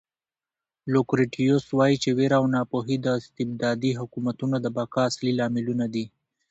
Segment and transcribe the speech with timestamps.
[0.93, 6.05] لوکریټیوس وایي چې وېره او ناپوهي د استبدادي حکومتونو د بقا اصلي لاملونه دي.